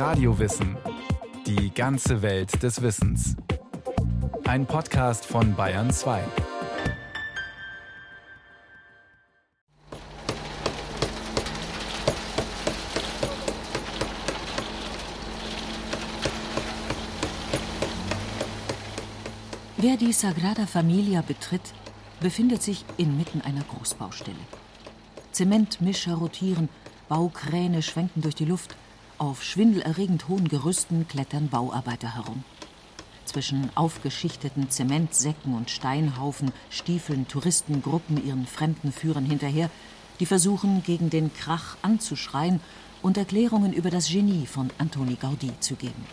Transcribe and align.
Radiowissen. 0.00 0.78
Die 1.46 1.74
ganze 1.74 2.22
Welt 2.22 2.62
des 2.62 2.80
Wissens. 2.80 3.36
Ein 4.46 4.64
Podcast 4.64 5.26
von 5.26 5.54
Bayern 5.54 5.90
2. 5.90 6.22
Wer 19.76 19.98
die 19.98 20.12
Sagrada 20.14 20.64
Familia 20.66 21.20
betritt, 21.20 21.74
befindet 22.20 22.62
sich 22.62 22.86
inmitten 22.96 23.42
einer 23.42 23.64
Großbaustelle. 23.64 24.38
Zementmischer 25.32 26.14
rotieren, 26.14 26.70
Baukräne 27.10 27.82
schwenken 27.82 28.22
durch 28.22 28.34
die 28.34 28.46
Luft, 28.46 28.76
auf 29.20 29.44
schwindelerregend 29.44 30.28
hohen 30.28 30.48
Gerüsten 30.48 31.06
klettern 31.06 31.50
Bauarbeiter 31.50 32.14
herum. 32.14 32.42
Zwischen 33.26 33.70
aufgeschichteten 33.76 34.70
Zementsäcken 34.70 35.54
und 35.54 35.70
Steinhaufen 35.70 36.52
stiefeln 36.70 37.28
Touristengruppen 37.28 38.26
ihren 38.26 38.46
fremden 38.46 38.92
Führern 38.92 39.26
hinterher, 39.26 39.70
die 40.20 40.26
versuchen, 40.26 40.82
gegen 40.82 41.10
den 41.10 41.32
Krach 41.34 41.76
anzuschreien 41.82 42.60
und 43.02 43.18
Erklärungen 43.18 43.74
über 43.74 43.90
das 43.90 44.08
Genie 44.08 44.46
von 44.46 44.70
Antoni 44.78 45.14
Gaudí 45.20 45.52
zu 45.60 45.76
geben. 45.76 46.06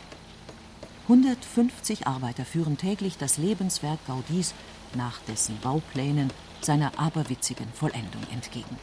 150 1.04 2.08
Arbeiter 2.08 2.44
führen 2.44 2.78
täglich 2.78 3.18
das 3.18 3.38
Lebenswerk 3.38 4.00
Gaudís 4.08 4.52
nach 4.96 5.20
dessen 5.30 5.58
Bauplänen 5.62 6.30
seiner 6.60 7.00
aberwitzigen 7.00 7.68
Vollendung 7.74 8.24
entgegen. 8.34 8.78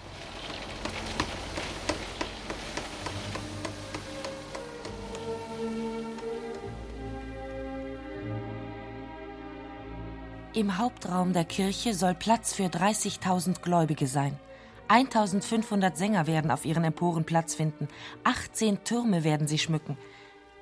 Im 10.54 10.78
Hauptraum 10.78 11.32
der 11.32 11.44
Kirche 11.44 11.94
soll 11.94 12.14
Platz 12.14 12.54
für 12.54 12.66
30.000 12.66 13.60
Gläubige 13.60 14.06
sein. 14.06 14.38
1500 14.86 15.96
Sänger 15.96 16.28
werden 16.28 16.52
auf 16.52 16.64
ihren 16.64 16.84
Emporen 16.84 17.24
Platz 17.24 17.56
finden. 17.56 17.88
18 18.22 18.84
Türme 18.84 19.24
werden 19.24 19.48
sie 19.48 19.58
schmücken. 19.58 19.98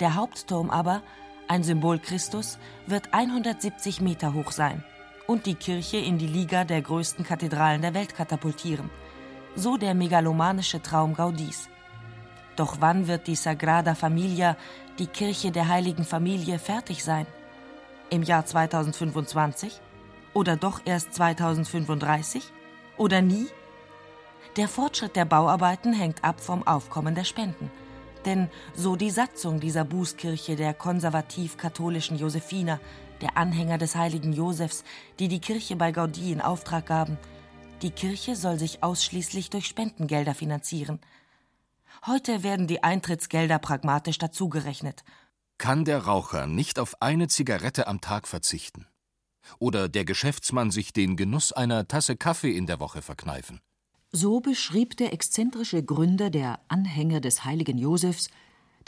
Der 0.01 0.15
Hauptturm 0.15 0.70
aber, 0.70 1.03
ein 1.47 1.63
Symbol 1.63 1.98
Christus, 1.98 2.59
wird 2.87 3.13
170 3.13 4.01
Meter 4.01 4.33
hoch 4.33 4.51
sein 4.53 4.83
und 5.27 5.45
die 5.45 5.57
Kirche 5.57 5.98
in 5.98 6.17
die 6.17 6.27
Liga 6.27 6.65
der 6.65 6.81
größten 6.81 7.27
Kathedralen 7.27 7.83
der 7.83 7.93
Welt 7.93 8.15
katapultieren. 8.15 8.89
So 9.57 9.77
der 9.77 9.93
megalomanische 9.93 10.81
Traum 10.81 11.13
Gaudis. 11.13 11.69
Doch 12.57 12.77
wann 12.81 13.09
wird 13.09 13.27
die 13.27 13.37
Sagrada 13.37 13.95
Familia, 13.95 14.57
die 14.98 15.07
Kirche 15.07 15.51
der 15.51 15.69
heiligen 15.69 16.05
Familie, 16.05 16.59
fertig 16.59 17.05
sein? 17.05 17.27
Im 18.13 18.23
Jahr 18.23 18.45
2025? 18.45 19.81
Oder 20.35 20.57
doch 20.57 20.83
erst 20.85 21.15
2035? 21.15 22.43
Oder 22.99 23.23
nie? 23.23 23.47
Der 24.57 24.69
Fortschritt 24.69 25.17
der 25.17 25.25
Bauarbeiten 25.25 25.95
hängt 25.95 26.23
ab 26.23 26.39
vom 26.39 26.67
Aufkommen 26.67 27.15
der 27.15 27.25
Spenden. 27.25 27.71
Denn 28.27 28.51
so 28.75 28.97
die 28.97 29.09
Satzung 29.09 29.61
dieser 29.61 29.85
Bußkirche 29.85 30.57
der 30.57 30.75
konservativ-katholischen 30.75 32.19
Josephiner, 32.19 32.81
der 33.23 33.39
Anhänger 33.39 33.79
des 33.79 33.97
heiligen 33.97 34.35
Josefs, 34.35 34.85
die 35.19 35.29
die 35.29 35.41
Kirche 35.41 35.77
bei 35.77 35.89
Gaudí 35.89 36.33
in 36.33 36.43
Auftrag 36.43 36.85
gaben, 36.85 37.17
die 37.81 37.93
Kirche 37.93 38.37
soll 38.37 38.59
sich 38.59 38.83
ausschließlich 38.83 39.49
durch 39.49 39.65
Spendengelder 39.65 40.35
finanzieren. 40.35 41.01
Heute 42.07 42.43
werden 42.43 42.67
die 42.67 42.83
Eintrittsgelder 42.83 43.59
pragmatisch 43.59 44.19
dazugerechnet 44.19 45.03
kann 45.63 45.85
der 45.85 46.07
Raucher 46.07 46.49
nicht 46.49 46.81
auf 46.81 47.01
eine 47.01 47.29
Zigarette 47.29 47.87
am 47.87 48.01
Tag 48.01 48.27
verzichten? 48.27 48.89
Oder 49.61 49.89
der 49.89 50.05
Geschäftsmann 50.05 50.73
sich 50.73 50.92
den 50.92 51.14
Genuss 51.17 51.53
einer 51.53 51.86
Tasse 51.86 52.17
Kaffee 52.17 52.51
in 52.51 52.67
der 52.67 52.81
Woche 52.81 53.01
verkneifen? 53.01 53.61
So 54.11 54.41
beschrieb 54.41 54.97
der 54.97 55.13
exzentrische 55.13 55.85
Gründer 55.85 56.31
der 56.31 56.59
Anhänger 56.67 57.20
des 57.20 57.45
heiligen 57.45 57.79
Josefs, 57.79 58.29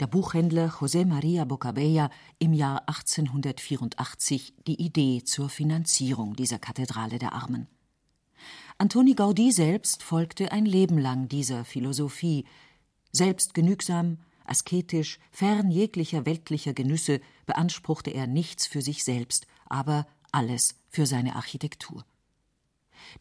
der 0.01 0.07
Buchhändler 0.07 0.67
José 0.67 1.05
María 1.05 1.45
Bocabella, 1.45 2.09
im 2.39 2.51
Jahr 2.51 2.81
1884 2.89 4.55
die 4.67 4.81
Idee 4.81 5.23
zur 5.23 5.47
Finanzierung 5.47 6.35
dieser 6.35 6.59
Kathedrale 6.59 7.19
der 7.19 7.31
Armen. 7.31 7.69
Antoni 8.77 9.13
Gaudí 9.13 9.53
selbst 9.53 10.03
folgte 10.03 10.51
ein 10.51 10.65
Leben 10.65 10.97
lang 10.97 11.29
dieser 11.29 11.63
Philosophie, 11.63 12.43
selbstgenügsam, 13.13 14.17
Asketisch, 14.45 15.19
fern 15.31 15.71
jeglicher 15.71 16.25
weltlicher 16.25 16.73
Genüsse, 16.73 17.21
beanspruchte 17.45 18.11
er 18.11 18.27
nichts 18.27 18.67
für 18.67 18.81
sich 18.81 19.03
selbst, 19.03 19.47
aber 19.65 20.07
alles 20.31 20.75
für 20.89 21.05
seine 21.05 21.35
Architektur. 21.35 22.05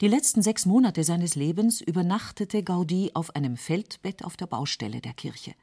Die 0.00 0.08
letzten 0.08 0.42
sechs 0.42 0.66
Monate 0.66 1.04
seines 1.04 1.34
Lebens 1.34 1.80
übernachtete 1.80 2.58
Gaudí 2.58 3.10
auf 3.14 3.34
einem 3.36 3.56
Feldbett 3.56 4.24
auf 4.24 4.36
der 4.36 4.46
Baustelle 4.46 5.00
der 5.00 5.12
Kirche. 5.12 5.54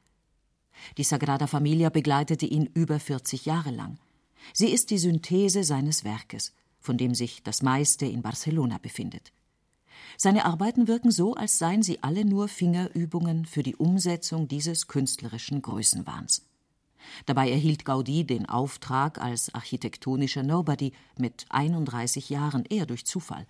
Die 0.98 1.04
Sagrada 1.04 1.48
Familia 1.48 1.90
begleitete 1.90 2.46
ihn 2.46 2.66
über 2.74 3.00
40 3.00 3.46
Jahre 3.46 3.72
lang. 3.72 4.00
Sie 4.54 4.70
ist 4.70 4.90
die 4.90 4.98
Synthese 4.98 5.64
seines 5.64 6.04
Werkes, 6.04 6.54
von 6.80 6.98
dem 6.98 7.14
sich 7.14 7.44
das 7.44 7.62
meiste 7.62 8.06
in 8.06 8.22
Barcelona 8.22 8.78
befindet. 8.78 9.32
Seine 10.18 10.46
Arbeiten 10.46 10.88
wirken 10.88 11.12
so, 11.12 11.34
als 11.34 11.58
seien 11.58 11.84
sie 11.84 12.04
alle 12.04 12.26
nur 12.26 12.48
Fingerübungen 12.48 13.46
für 13.46 13.64
die 13.64 13.76
Umsetzung 13.76 14.48
dieses 14.48 14.88
künstlerischen 14.88 15.62
Größenwahns. 15.62 16.44
Dabei 17.26 17.50
erhielt 17.50 17.84
Gaudí 17.84 18.26
den 18.26 18.48
Auftrag 18.48 19.20
als 19.20 19.54
architektonischer 19.54 20.44
Nobody 20.44 20.94
mit 21.18 21.46
31 21.50 22.30
Jahren 22.30 22.66
eher 22.66 22.86
durch 22.86 23.06
Zufall. 23.06 23.48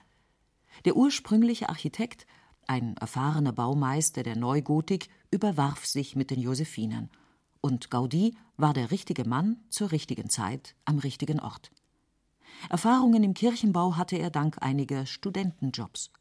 Der 0.85 0.95
ursprüngliche 0.95 1.69
Architekt, 1.69 2.25
ein 2.67 2.95
erfahrener 2.97 3.51
Baumeister 3.51 4.23
der 4.23 4.37
Neugotik, 4.37 5.09
überwarf 5.31 5.85
sich 5.85 6.15
mit 6.15 6.31
den 6.31 6.39
Josephinern. 6.39 7.09
Und 7.59 7.89
Gaudí 7.89 8.33
war 8.57 8.73
der 8.73 8.91
richtige 8.91 9.25
Mann 9.25 9.57
zur 9.69 9.91
richtigen 9.91 10.29
Zeit 10.29 10.75
am 10.85 10.99
richtigen 10.99 11.39
Ort. 11.39 11.71
Erfahrungen 12.69 13.23
im 13.23 13.33
Kirchenbau 13.33 13.97
hatte 13.97 14.17
er 14.17 14.29
dank 14.29 14.57
einiger 14.61 15.05
Studentenjobs. 15.05 16.11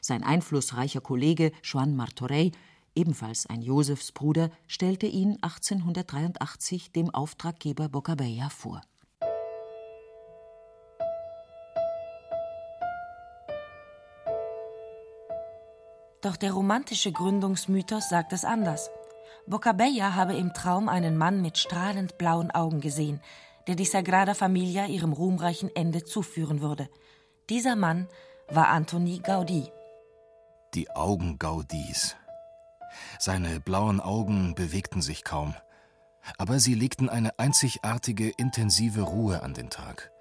Sein 0.00 0.24
einflussreicher 0.24 1.00
Kollege 1.00 1.52
Joan 1.62 1.94
Martorell, 1.94 2.52
ebenfalls 2.94 3.46
ein 3.46 3.62
Josefsbruder, 3.62 4.50
stellte 4.66 5.06
ihn 5.06 5.38
1883 5.42 6.92
dem 6.92 7.10
Auftraggeber 7.10 7.88
Bocabella 7.88 8.48
vor. 8.48 8.80
Doch 16.22 16.36
der 16.36 16.52
romantische 16.52 17.12
Gründungsmythos 17.12 18.10
sagt 18.10 18.32
es 18.34 18.44
anders. 18.44 18.90
Bocabella 19.46 20.14
habe 20.14 20.34
im 20.34 20.52
Traum 20.52 20.88
einen 20.88 21.16
Mann 21.16 21.40
mit 21.40 21.56
strahlend 21.56 22.18
blauen 22.18 22.50
Augen 22.50 22.80
gesehen, 22.80 23.20
der 23.66 23.74
die 23.74 23.86
Sagrada 23.86 24.34
Familia 24.34 24.86
ihrem 24.86 25.12
ruhmreichen 25.12 25.74
Ende 25.74 26.04
zuführen 26.04 26.60
würde. 26.60 26.88
Dieser 27.48 27.74
Mann 27.74 28.06
war 28.48 28.68
Antoni 28.68 29.22
Gaudí 29.24 29.70
die 30.74 30.90
Augen 30.90 31.38
Gaudis. 31.38 32.16
Seine 33.18 33.60
blauen 33.60 34.00
Augen 34.00 34.54
bewegten 34.54 35.02
sich 35.02 35.24
kaum, 35.24 35.54
aber 36.38 36.60
sie 36.60 36.74
legten 36.74 37.08
eine 37.08 37.38
einzigartige, 37.38 38.30
intensive 38.30 39.02
Ruhe 39.02 39.42
an 39.42 39.54
den 39.54 39.70
Tag. 39.70 40.12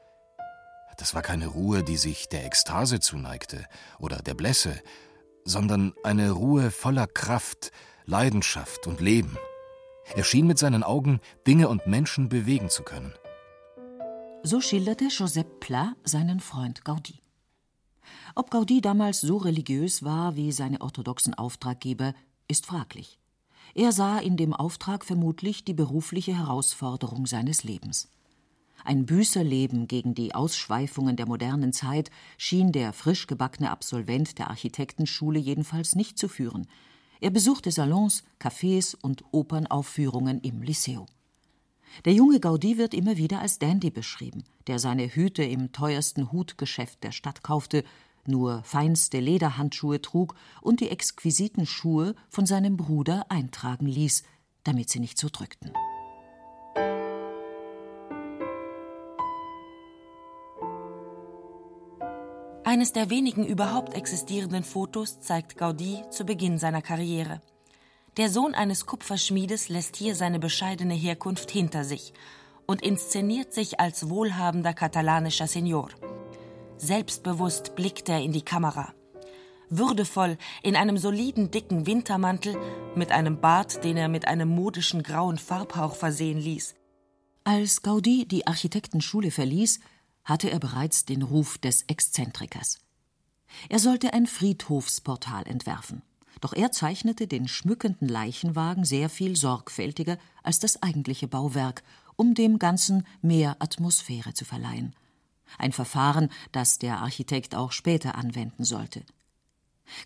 Das 0.97 1.13
war 1.15 1.21
keine 1.21 1.47
Ruhe, 1.47 1.83
die 1.83 1.97
sich 1.97 2.27
der 2.29 2.45
Ekstase 2.45 2.99
zuneigte 2.99 3.65
oder 3.99 4.17
der 4.17 4.33
Blässe, 4.33 4.81
sondern 5.45 5.93
eine 6.03 6.31
Ruhe 6.31 6.71
voller 6.71 7.07
Kraft, 7.07 7.71
Leidenschaft 8.05 8.87
und 8.87 8.99
Leben. 8.99 9.37
Er 10.15 10.23
schien 10.23 10.47
mit 10.47 10.57
seinen 10.57 10.83
Augen 10.83 11.21
Dinge 11.47 11.69
und 11.69 11.87
Menschen 11.87 12.27
bewegen 12.27 12.69
zu 12.69 12.83
können. 12.83 13.13
So 14.43 14.61
schilderte 14.61 15.05
Joseph 15.05 15.59
Pla 15.59 15.93
seinen 16.03 16.39
Freund 16.39 16.83
Gaudi. 16.83 17.21
Ob 18.35 18.51
Gaudí 18.51 18.81
damals 18.81 19.21
so 19.21 19.37
religiös 19.37 20.03
war 20.03 20.35
wie 20.35 20.51
seine 20.51 20.81
orthodoxen 20.81 21.33
Auftraggeber, 21.33 22.13
ist 22.47 22.65
fraglich. 22.65 23.19
Er 23.75 23.91
sah 23.91 24.17
in 24.17 24.37
dem 24.37 24.53
Auftrag 24.53 25.05
vermutlich 25.05 25.63
die 25.63 25.73
berufliche 25.73 26.35
Herausforderung 26.35 27.25
seines 27.27 27.63
Lebens. 27.63 28.09
Ein 28.83 29.05
Büßerleben 29.05 29.87
gegen 29.87 30.15
die 30.15 30.33
Ausschweifungen 30.33 31.15
der 31.15 31.27
modernen 31.27 31.73
Zeit 31.73 32.09
schien 32.37 32.71
der 32.71 32.93
frisch 32.93 33.27
gebackene 33.27 33.69
Absolvent 33.69 34.39
der 34.39 34.49
Architektenschule 34.49 35.39
jedenfalls 35.39 35.95
nicht 35.95 36.17
zu 36.17 36.27
führen. 36.27 36.67
Er 37.19 37.29
besuchte 37.29 37.71
Salons, 37.71 38.23
Cafés 38.39 38.95
und 38.95 39.23
Opernaufführungen 39.31 40.39
im 40.39 40.61
Lyceo. 40.61 41.05
Der 42.05 42.13
junge 42.13 42.39
Gaudi 42.39 42.77
wird 42.77 42.93
immer 42.93 43.17
wieder 43.17 43.39
als 43.39 43.59
Dandy 43.59 43.89
beschrieben, 43.91 44.43
der 44.67 44.79
seine 44.79 45.07
Hüte 45.07 45.43
im 45.43 45.71
teuersten 45.71 46.31
Hutgeschäft 46.31 47.03
der 47.03 47.11
Stadt 47.11 47.43
kaufte, 47.43 47.83
nur 48.25 48.63
feinste 48.63 49.19
Lederhandschuhe 49.19 50.01
trug 50.01 50.35
und 50.61 50.81
die 50.81 50.89
exquisiten 50.89 51.65
Schuhe 51.65 52.15
von 52.29 52.45
seinem 52.45 52.77
Bruder 52.77 53.25
eintragen 53.29 53.87
ließ, 53.87 54.23
damit 54.63 54.89
sie 54.89 54.99
nicht 54.99 55.17
so 55.17 55.29
drückten. 55.31 55.71
Eines 62.69 62.93
der 62.93 63.09
wenigen 63.09 63.47
überhaupt 63.47 63.95
existierenden 63.95 64.63
Fotos 64.63 65.19
zeigt 65.21 65.57
Gaudi 65.57 66.03
zu 66.11 66.23
Beginn 66.23 66.59
seiner 66.59 66.83
Karriere. 66.83 67.41
Der 68.19 68.29
Sohn 68.29 68.53
eines 68.53 68.85
Kupferschmiedes 68.85 69.69
lässt 69.69 69.95
hier 69.95 70.13
seine 70.13 70.39
bescheidene 70.39 70.93
Herkunft 70.93 71.49
hinter 71.51 71.85
sich 71.85 72.11
und 72.65 72.81
inszeniert 72.81 73.53
sich 73.53 73.79
als 73.79 74.09
wohlhabender 74.09 74.73
katalanischer 74.73 75.47
Senior. 75.47 75.87
Selbstbewusst 76.75 77.77
blickt 77.77 78.09
er 78.09 78.19
in 78.19 78.33
die 78.33 78.41
Kamera. 78.41 78.93
Würdevoll, 79.69 80.37
in 80.63 80.75
einem 80.75 80.97
soliden 80.97 81.49
dicken 81.49 81.85
Wintermantel, 81.85 82.57
mit 82.93 83.13
einem 83.13 83.39
Bart, 83.39 83.85
den 83.85 83.95
er 83.95 84.09
mit 84.09 84.27
einem 84.27 84.49
modischen 84.49 85.01
grauen 85.01 85.37
Farbhauch 85.37 85.95
versehen 85.95 86.39
ließ. 86.39 86.75
Als 87.45 87.81
Gaudí 87.85 88.27
die 88.27 88.45
Architektenschule 88.45 89.31
verließ, 89.31 89.79
hatte 90.25 90.49
er 90.49 90.59
bereits 90.59 91.05
den 91.05 91.21
Ruf 91.21 91.57
des 91.57 91.83
Exzentrikers. 91.83 92.79
Er 93.69 93.79
sollte 93.79 94.11
ein 94.11 94.27
Friedhofsportal 94.27 95.47
entwerfen. 95.47 96.01
Doch 96.41 96.53
er 96.53 96.71
zeichnete 96.71 97.27
den 97.27 97.47
schmückenden 97.47 98.07
Leichenwagen 98.07 98.85
sehr 98.85 99.09
viel 99.09 99.35
sorgfältiger 99.35 100.17
als 100.43 100.59
das 100.59 100.81
eigentliche 100.81 101.27
Bauwerk, 101.27 101.83
um 102.15 102.33
dem 102.33 102.59
Ganzen 102.59 103.05
mehr 103.21 103.57
Atmosphäre 103.59 104.33
zu 104.33 104.45
verleihen. 104.45 104.93
Ein 105.57 105.71
Verfahren, 105.71 106.29
das 106.51 106.79
der 106.79 106.99
Architekt 106.99 107.55
auch 107.55 107.71
später 107.71 108.15
anwenden 108.15 108.63
sollte. 108.63 109.03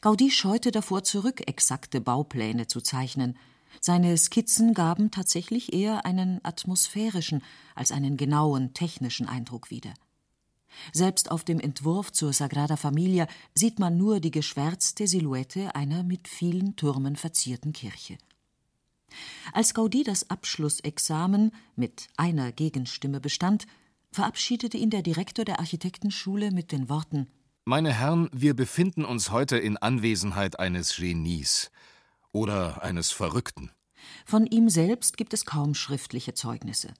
Gaudí 0.01 0.31
scheute 0.31 0.71
davor 0.71 1.03
zurück, 1.03 1.47
exakte 1.47 1.99
Baupläne 2.01 2.67
zu 2.67 2.81
zeichnen. 2.81 3.37
Seine 3.81 4.17
Skizzen 4.17 4.73
gaben 4.73 5.11
tatsächlich 5.11 5.73
eher 5.73 6.05
einen 6.05 6.39
atmosphärischen 6.43 7.43
als 7.75 7.91
einen 7.91 8.17
genauen 8.17 8.73
technischen 8.73 9.27
Eindruck 9.27 9.71
wieder. 9.71 9.93
Selbst 10.91 11.31
auf 11.31 11.43
dem 11.43 11.59
Entwurf 11.59 12.11
zur 12.11 12.33
Sagrada 12.33 12.77
Familia 12.77 13.27
sieht 13.55 13.79
man 13.79 13.97
nur 13.97 14.19
die 14.19 14.31
geschwärzte 14.31 15.07
Silhouette 15.07 15.75
einer 15.75 16.03
mit 16.03 16.27
vielen 16.27 16.75
Türmen 16.75 17.15
verzierten 17.15 17.73
Kirche. 17.73 18.17
Als 19.51 19.75
Gaudí 19.75 20.03
das 20.03 20.29
Abschlussexamen 20.29 21.51
mit 21.75 22.07
einer 22.17 22.51
Gegenstimme 22.51 23.19
bestand, 23.19 23.67
verabschiedete 24.11 24.77
ihn 24.77 24.89
der 24.89 25.01
Direktor 25.01 25.45
der 25.45 25.59
Architektenschule 25.59 26.51
mit 26.51 26.71
den 26.71 26.89
Worten 26.89 27.27
Meine 27.65 27.93
Herren, 27.93 28.29
wir 28.33 28.55
befinden 28.55 29.05
uns 29.05 29.31
heute 29.31 29.57
in 29.57 29.77
Anwesenheit 29.77 30.59
eines 30.59 30.95
Genies 30.95 31.71
oder 32.31 32.83
eines 32.83 33.11
Verrückten. 33.11 33.71
Von 34.25 34.45
ihm 34.47 34.69
selbst 34.69 35.17
gibt 35.17 35.33
es 35.33 35.45
kaum 35.45 35.75
schriftliche 35.75 36.33
Zeugnisse 36.33 36.93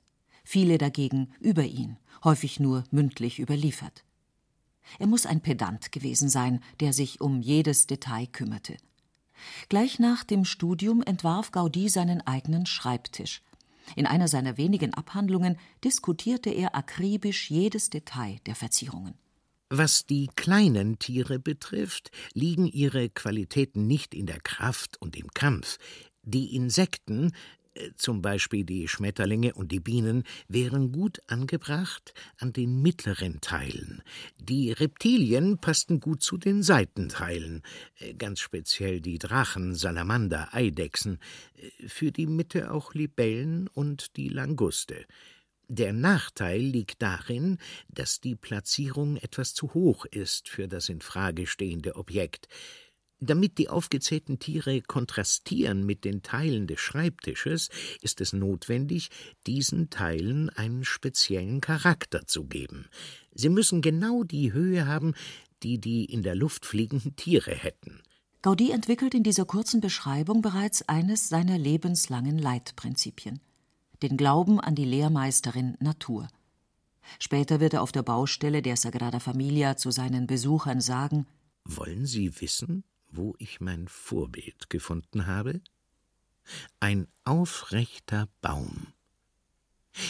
viele 0.43 0.77
dagegen 0.77 1.33
über 1.39 1.63
ihn, 1.63 1.97
häufig 2.23 2.59
nur 2.59 2.83
mündlich 2.91 3.39
überliefert. 3.39 4.03
Er 4.99 5.07
muss 5.07 5.25
ein 5.25 5.41
Pedant 5.41 5.91
gewesen 5.91 6.29
sein, 6.29 6.61
der 6.79 6.93
sich 6.93 7.21
um 7.21 7.41
jedes 7.41 7.87
Detail 7.87 8.27
kümmerte. 8.27 8.77
Gleich 9.69 9.99
nach 9.99 10.23
dem 10.23 10.45
Studium 10.45 11.01
entwarf 11.01 11.51
Gaudí 11.51 11.89
seinen 11.89 12.21
eigenen 12.21 12.65
Schreibtisch. 12.65 13.41
In 13.95 14.05
einer 14.05 14.27
seiner 14.27 14.57
wenigen 14.57 14.93
Abhandlungen 14.93 15.57
diskutierte 15.83 16.49
er 16.49 16.75
akribisch 16.75 17.49
jedes 17.49 17.89
Detail 17.89 18.39
der 18.45 18.55
Verzierungen. 18.55 19.15
Was 19.69 20.05
die 20.05 20.29
kleinen 20.35 20.99
Tiere 20.99 21.39
betrifft, 21.39 22.11
liegen 22.33 22.67
ihre 22.67 23.09
Qualitäten 23.09 23.87
nicht 23.87 24.13
in 24.13 24.27
der 24.27 24.39
Kraft 24.39 25.01
und 25.01 25.17
im 25.17 25.29
Kampf. 25.33 25.79
Die 26.21 26.55
Insekten 26.55 27.33
zum 27.95 28.21
Beispiel 28.21 28.63
die 28.63 28.87
Schmetterlinge 28.87 29.53
und 29.53 29.71
die 29.71 29.79
Bienen, 29.79 30.23
wären 30.47 30.91
gut 30.91 31.21
angebracht 31.27 32.13
an 32.37 32.53
den 32.53 32.81
mittleren 32.81 33.41
Teilen. 33.41 34.03
Die 34.39 34.71
Reptilien 34.71 35.57
passten 35.57 35.99
gut 35.99 36.21
zu 36.23 36.37
den 36.37 36.63
Seitenteilen, 36.63 37.61
äh, 37.99 38.13
ganz 38.13 38.39
speziell 38.39 39.01
die 39.01 39.19
Drachen, 39.19 39.75
Salamander, 39.75 40.53
Eidechsen, 40.53 41.19
äh, 41.55 41.87
für 41.87 42.11
die 42.11 42.27
Mitte 42.27 42.71
auch 42.71 42.93
Libellen 42.93 43.67
und 43.67 44.17
die 44.17 44.29
Languste. 44.29 45.05
Der 45.69 45.93
Nachteil 45.93 46.59
liegt 46.59 47.01
darin, 47.01 47.57
dass 47.87 48.19
die 48.19 48.35
Platzierung 48.35 49.17
etwas 49.17 49.53
zu 49.53 49.73
hoch 49.73 50.05
ist 50.05 50.49
für 50.49 50.67
das 50.67 50.89
in 50.89 51.01
Frage 51.01 51.47
stehende 51.47 51.95
Objekt. 51.95 52.47
Damit 53.25 53.57
die 53.57 53.69
aufgezählten 53.69 54.37
Tiere 54.37 54.81
kontrastieren 54.81 55.85
mit 55.85 56.03
den 56.03 56.23
Teilen 56.23 56.67
des 56.67 56.81
Schreibtisches, 56.81 57.69
ist 58.01 58.19
es 58.19 58.33
notwendig, 58.33 59.11
diesen 59.47 59.89
Teilen 59.89 60.49
einen 60.49 60.83
speziellen 60.83 61.61
Charakter 61.61 62.27
zu 62.27 62.43
geben. 62.43 62.85
Sie 63.33 63.47
müssen 63.47 63.81
genau 63.81 64.25
die 64.25 64.51
Höhe 64.51 64.87
haben, 64.87 65.13
die 65.63 65.79
die 65.79 66.03
in 66.03 66.21
der 66.21 66.35
Luft 66.35 66.65
fliegenden 66.65 67.15
Tiere 67.15 67.51
hätten. 67.51 68.01
Gaudí 68.41 68.71
entwickelt 68.71 69.13
in 69.13 69.23
dieser 69.23 69.45
kurzen 69.45 69.79
Beschreibung 69.79 70.41
bereits 70.41 70.89
eines 70.89 71.29
seiner 71.29 71.57
lebenslangen 71.57 72.37
Leitprinzipien: 72.37 73.39
den 74.01 74.17
Glauben 74.17 74.59
an 74.59 74.75
die 74.75 74.83
Lehrmeisterin 74.83 75.77
Natur. 75.79 76.27
Später 77.19 77.61
wird 77.61 77.73
er 77.73 77.83
auf 77.83 77.93
der 77.93 78.03
Baustelle 78.03 78.61
der 78.61 78.75
Sagrada 78.75 79.21
Familia 79.21 79.77
zu 79.77 79.91
seinen 79.91 80.27
Besuchern 80.27 80.81
sagen: 80.81 81.25
Wollen 81.63 82.05
Sie 82.05 82.41
wissen, 82.41 82.83
wo 83.15 83.35
ich 83.37 83.61
mein 83.61 83.87
Vorbild 83.87 84.69
gefunden 84.69 85.27
habe? 85.27 85.61
Ein 86.79 87.07
aufrechter 87.23 88.27
Baum. 88.41 88.93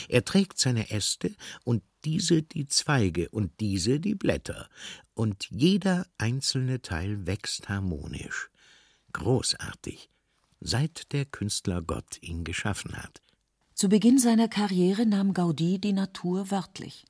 Er 0.07 0.23
trägt 0.23 0.57
seine 0.57 0.89
Äste 0.91 1.35
und 1.63 1.83
diese 2.05 2.41
die 2.41 2.67
Zweige 2.67 3.29
und 3.29 3.59
diese 3.59 3.99
die 3.99 4.15
Blätter, 4.15 4.69
und 5.13 5.47
jeder 5.49 6.07
einzelne 6.17 6.81
Teil 6.81 7.27
wächst 7.27 7.69
harmonisch. 7.69 8.49
Großartig, 9.11 10.09
seit 10.59 11.11
der 11.13 11.25
Künstler 11.25 11.81
Gott 11.81 12.17
ihn 12.21 12.43
geschaffen 12.43 12.97
hat. 12.97 13.21
Zu 13.75 13.89
Beginn 13.89 14.19
seiner 14.19 14.47
Karriere 14.47 15.05
nahm 15.05 15.33
Gaudí 15.33 15.79
die 15.79 15.93
Natur 15.93 16.49
wörtlich. 16.51 17.05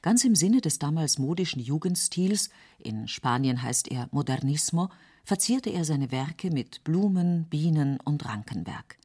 Ganz 0.00 0.24
im 0.24 0.34
Sinne 0.34 0.60
des 0.60 0.78
damals 0.78 1.18
modischen 1.18 1.60
Jugendstils, 1.60 2.50
in 2.78 3.08
Spanien 3.08 3.62
heißt 3.62 3.88
er 3.88 4.08
Modernismo, 4.12 4.90
verzierte 5.24 5.70
er 5.70 5.84
seine 5.84 6.10
Werke 6.10 6.50
mit 6.50 6.84
Blumen, 6.84 7.44
Bienen 7.44 7.98
und 8.00 8.24
Rankenwerk. 8.24 8.98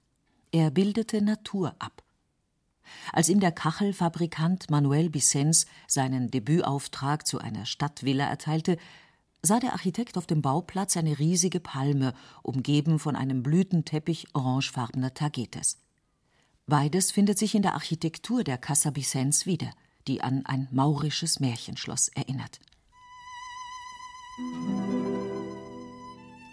Er 0.51 0.71
bildete 0.71 1.21
Natur 1.21 1.75
ab. 1.79 2.03
Als 3.11 3.29
ihm 3.29 3.39
der 3.39 3.51
Kachelfabrikant 3.51 4.69
Manuel 4.69 5.13
Vicens 5.13 5.65
seinen 5.87 6.31
Debütauftrag 6.31 7.27
zu 7.27 7.39
einer 7.39 7.65
Stadtvilla 7.65 8.25
erteilte, 8.25 8.77
sah 9.41 9.59
der 9.59 9.73
Architekt 9.73 10.17
auf 10.17 10.25
dem 10.25 10.41
Bauplatz 10.41 10.97
eine 10.97 11.19
riesige 11.19 11.59
Palme, 11.59 12.13
umgeben 12.43 12.99
von 12.99 13.15
einem 13.15 13.43
Blütenteppich 13.43 14.27
orangefarbener 14.33 15.13
Tagetes. 15.13 15.77
Beides 16.65 17.11
findet 17.11 17.37
sich 17.37 17.55
in 17.55 17.61
der 17.61 17.75
Architektur 17.75 18.43
der 18.43 18.57
Casa 18.57 18.95
Vicens 18.95 19.45
wieder, 19.45 19.71
die 20.07 20.21
an 20.21 20.45
ein 20.45 20.67
maurisches 20.71 21.39
Märchenschloss 21.39 22.09
erinnert. 22.09 22.59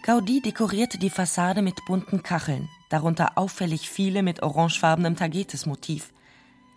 Gaudí 0.05 0.43
dekorierte 0.43 0.99
die 0.99 1.09
Fassade 1.09 1.63
mit 1.63 1.87
bunten 1.87 2.23
Kacheln, 2.23 2.69
darunter 2.91 3.39
auffällig 3.39 3.89
viele 3.89 4.23
mit 4.23 4.43
orangefarbenem 4.43 5.17
Tagetes-Motiv. 5.17 6.13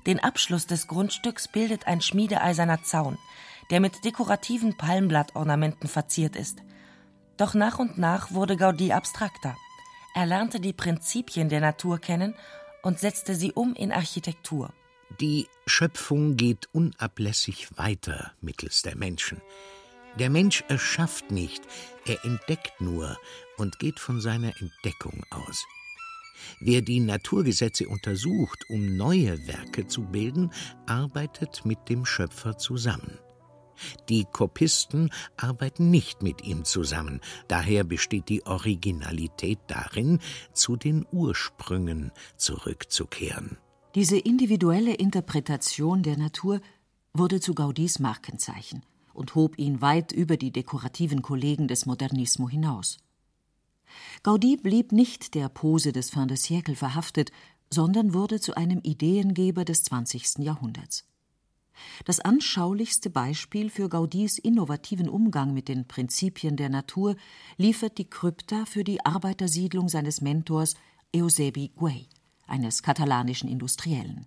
Den 0.05 0.22
Abschluss 0.22 0.65
des 0.65 0.88
Grundstücks 0.88 1.50
bildet 1.50 1.88
ein 1.88 2.00
schmiedeeiserner 2.00 2.84
Zaun, 2.84 3.17
der 3.69 3.81
mit 3.81 4.05
dekorativen 4.05 4.77
Palmblattornamenten 4.77 5.89
verziert 5.89 6.38
ist. 6.38 6.60
Doch 7.36 7.53
nach 7.53 7.79
und 7.79 7.98
nach 7.98 8.31
wurde 8.31 8.53
Gaudí 8.53 8.93
abstrakter. 8.93 9.57
Er 10.15 10.25
lernte 10.25 10.62
die 10.62 10.72
Prinzipien 10.72 11.50
der 11.50 11.60
Natur 11.60 12.00
kennen 12.00 12.34
und 12.81 12.98
setzte 12.98 13.36
sie 13.36 13.51
um 13.51 13.74
in 13.74 13.91
Architektur. 13.91 14.72
Die 15.19 15.50
Schöpfung 15.65 16.38
geht 16.38 16.69
unablässig 16.72 17.67
weiter 17.75 18.31
mittels 18.39 18.84
der 18.84 18.96
Menschen. 18.96 19.41
Der 20.19 20.31
Mensch 20.31 20.63
erschafft 20.67 21.29
nicht, 21.29 21.62
er 22.07 22.25
entdeckt 22.25 22.81
nur 22.81 23.17
und 23.57 23.77
geht 23.77 24.00
von 24.00 24.19
seiner 24.19 24.51
Entdeckung 24.59 25.24
aus. 25.29 25.63
Wer 26.59 26.81
die 26.81 27.00
Naturgesetze 27.00 27.88
untersucht, 27.88 28.65
um 28.69 28.97
neue 28.97 29.47
Werke 29.47 29.86
zu 29.86 30.01
bilden, 30.03 30.51
arbeitet 30.88 31.65
mit 31.65 31.88
dem 31.88 32.03
Schöpfer 32.03 32.57
zusammen. 32.57 33.19
Die 34.09 34.25
Kopisten 34.25 35.12
arbeiten 35.36 35.91
nicht 35.91 36.24
mit 36.24 36.43
ihm 36.43 36.65
zusammen, 36.65 37.21
daher 37.47 37.83
besteht 37.83 38.27
die 38.29 38.43
Originalität 38.47 39.59
darin, 39.67 40.19
zu 40.51 40.77
den 40.77 41.05
Ursprüngen 41.12 42.12
zurückzukehren. 42.38 43.57
Diese 43.93 44.17
individuelle 44.17 44.95
Interpretation 44.95 46.01
der 46.01 46.17
Natur 46.17 46.59
wurde 47.13 47.39
zu 47.39 47.53
Gaudis 47.53 48.00
Markenzeichen 48.00 48.81
und 49.17 49.36
hob 49.36 49.57
ihn 49.57 49.81
weit 49.81 50.12
über 50.12 50.38
die 50.38 50.51
dekorativen 50.51 51.21
Kollegen 51.21 51.67
des 51.67 51.86
Modernismo 51.86 52.47
hinaus. 52.50 52.97
Gaudí 54.24 54.57
blieb 54.62 54.91
nicht 54.91 55.33
der 55.33 55.50
Pose 55.50 55.91
des 55.91 56.09
Fin 56.09 56.27
de 56.27 56.38
siècle 56.38 56.75
verhaftet, 56.75 57.31
sondern 57.71 58.13
wurde 58.13 58.39
zu 58.39 58.55
einem 58.55 58.79
Ideengeber 58.83 59.65
des 59.65 59.83
20. 59.83 60.39
Jahrhunderts. 60.39 61.05
Das 62.05 62.19
anschaulichste 62.19 63.09
Beispiel 63.09 63.69
für 63.69 63.89
Gaudis 63.89 64.39
innovativen 64.39 65.09
Umgang 65.09 65.53
mit 65.53 65.67
den 65.67 65.88
Prinzipien 65.88 66.55
der 66.55 66.69
Natur 66.69 67.15
liefert 67.57 67.97
die 67.97 68.09
Krypta 68.09 68.65
für 68.65 68.83
die 68.83 69.05
Arbeitersiedlung 69.05 69.88
seines 69.89 70.21
Mentors 70.21 70.75
Eusebi 71.15 71.71
Güell, 71.75 72.07
eines 72.47 72.81
katalanischen 72.81 73.50
Industriellen. 73.50 74.25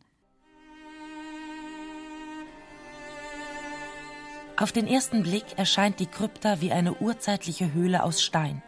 Auf 4.61 4.73
den 4.73 4.87
ersten 4.87 5.23
Blick 5.23 5.57
erscheint 5.57 6.01
die 6.01 6.07
Krypta 6.07 6.61
wie 6.61 6.71
eine 6.71 6.93
urzeitliche 6.97 7.73
Höhle 7.73 8.03
aus 8.03 8.21
Stein, 8.21 8.63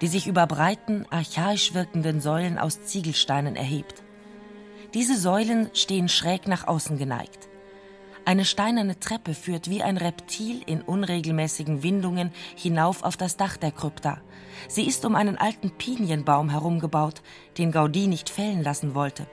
die 0.00 0.06
sich 0.06 0.26
über 0.26 0.46
breiten, 0.46 1.04
archaisch 1.10 1.74
wirkenden 1.74 2.22
Säulen 2.22 2.56
aus 2.56 2.84
Ziegelsteinen 2.84 3.54
erhebt. 3.54 4.02
Diese 4.94 5.14
Säulen 5.14 5.68
stehen 5.74 6.08
schräg 6.08 6.48
nach 6.48 6.66
außen 6.66 6.96
geneigt. 6.96 7.50
Eine 8.24 8.46
steinerne 8.46 8.98
Treppe 8.98 9.34
führt 9.34 9.68
wie 9.68 9.82
ein 9.82 9.98
Reptil 9.98 10.62
in 10.64 10.80
unregelmäßigen 10.80 11.82
Windungen 11.82 12.32
hinauf 12.54 13.02
auf 13.02 13.18
das 13.18 13.36
Dach 13.36 13.58
der 13.58 13.72
Krypta. 13.72 14.22
Sie 14.68 14.86
ist 14.86 15.04
um 15.04 15.14
einen 15.14 15.36
alten 15.36 15.70
Pinienbaum 15.70 16.48
herumgebaut, 16.48 17.20
den 17.58 17.74
Gaudí 17.74 18.08
nicht 18.08 18.30
fällen 18.30 18.62
lassen 18.62 18.94
wollte. 18.94 19.26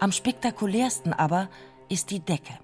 Am 0.00 0.10
spektakulärsten 0.10 1.12
aber 1.12 1.48
ist 1.88 2.10
die 2.10 2.18
Decke. 2.18 2.58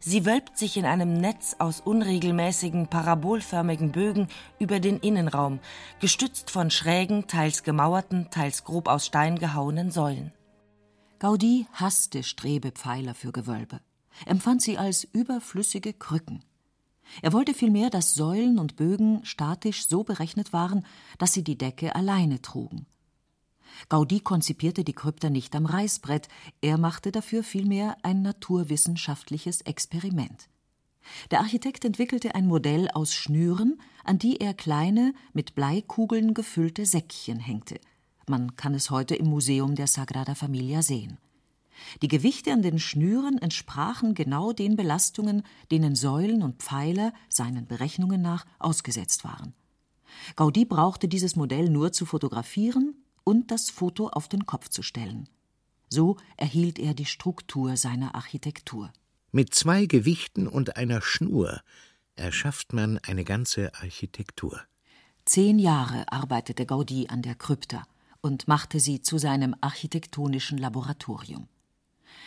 Sie 0.00 0.26
wölbt 0.26 0.58
sich 0.58 0.76
in 0.76 0.84
einem 0.84 1.14
Netz 1.14 1.56
aus 1.58 1.80
unregelmäßigen, 1.80 2.88
parabolförmigen 2.88 3.92
Bögen 3.92 4.28
über 4.58 4.80
den 4.80 4.98
Innenraum, 4.98 5.60
gestützt 6.00 6.50
von 6.50 6.70
schrägen, 6.70 7.26
teils 7.26 7.62
gemauerten, 7.62 8.28
teils 8.30 8.64
grob 8.64 8.88
aus 8.88 9.06
Stein 9.06 9.38
gehauenen 9.38 9.90
Säulen. 9.90 10.32
Gaudí 11.18 11.66
hasste 11.72 12.22
Strebepfeiler 12.22 13.14
für 13.14 13.32
Gewölbe 13.32 13.80
empfand 14.24 14.62
sie 14.62 14.78
als 14.78 15.04
überflüssige 15.04 15.92
Krücken. 15.92 16.42
Er 17.22 17.32
wollte 17.32 17.54
vielmehr, 17.54 17.90
dass 17.90 18.14
Säulen 18.14 18.58
und 18.58 18.76
Bögen 18.76 19.24
statisch 19.24 19.86
so 19.86 20.02
berechnet 20.02 20.52
waren, 20.52 20.84
dass 21.18 21.32
sie 21.32 21.44
die 21.44 21.58
Decke 21.58 21.94
alleine 21.94 22.42
trugen. 22.42 22.86
Gaudí 23.88 24.20
konzipierte 24.20 24.84
die 24.84 24.92
Krypta 24.92 25.30
nicht 25.30 25.54
am 25.54 25.66
Reißbrett, 25.66 26.28
er 26.60 26.78
machte 26.78 27.12
dafür 27.12 27.42
vielmehr 27.42 27.96
ein 28.02 28.22
naturwissenschaftliches 28.22 29.60
Experiment. 29.62 30.48
Der 31.30 31.40
Architekt 31.40 31.84
entwickelte 31.84 32.34
ein 32.34 32.46
Modell 32.46 32.88
aus 32.90 33.14
Schnüren, 33.14 33.80
an 34.04 34.18
die 34.18 34.40
er 34.40 34.54
kleine, 34.54 35.14
mit 35.32 35.54
Bleikugeln 35.54 36.34
gefüllte 36.34 36.84
Säckchen 36.84 37.38
hängte. 37.38 37.80
Man 38.26 38.56
kann 38.56 38.74
es 38.74 38.90
heute 38.90 39.14
im 39.14 39.26
Museum 39.26 39.76
der 39.76 39.86
Sagrada 39.86 40.34
Familia 40.34 40.82
sehen. 40.82 41.18
Die 42.02 42.08
Gewichte 42.08 42.52
an 42.52 42.62
den 42.62 42.78
Schnüren 42.78 43.38
entsprachen 43.38 44.14
genau 44.14 44.52
den 44.52 44.76
Belastungen, 44.76 45.42
denen 45.70 45.94
Säulen 45.94 46.42
und 46.42 46.62
Pfeiler 46.62 47.12
seinen 47.28 47.66
Berechnungen 47.66 48.22
nach 48.22 48.46
ausgesetzt 48.58 49.22
waren. 49.24 49.54
Gaudí 50.34 50.66
brauchte 50.66 51.06
dieses 51.06 51.36
Modell 51.36 51.68
nur 51.68 51.92
zu 51.92 52.06
fotografieren 52.06 52.94
und 53.26 53.50
das 53.50 53.70
Foto 53.70 54.08
auf 54.08 54.28
den 54.28 54.46
Kopf 54.46 54.68
zu 54.68 54.82
stellen. 54.82 55.28
So 55.88 56.16
erhielt 56.36 56.78
er 56.78 56.94
die 56.94 57.06
Struktur 57.06 57.76
seiner 57.76 58.14
Architektur. 58.14 58.92
Mit 59.32 59.52
zwei 59.52 59.86
Gewichten 59.86 60.46
und 60.46 60.76
einer 60.76 61.02
Schnur 61.02 61.60
erschafft 62.14 62.72
man 62.72 62.98
eine 62.98 63.24
ganze 63.24 63.74
Architektur. 63.74 64.60
Zehn 65.24 65.58
Jahre 65.58 66.10
arbeitete 66.10 66.64
Gaudí 66.64 67.08
an 67.08 67.22
der 67.22 67.34
Krypta 67.34 67.82
und 68.20 68.46
machte 68.46 68.78
sie 68.78 69.02
zu 69.02 69.18
seinem 69.18 69.56
architektonischen 69.60 70.56
Laboratorium. 70.56 71.48